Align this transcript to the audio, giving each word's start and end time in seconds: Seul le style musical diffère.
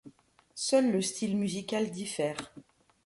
Seul 0.55 0.91
le 0.91 1.01
style 1.03 1.37
musical 1.37 1.91
diffère. 1.91 2.51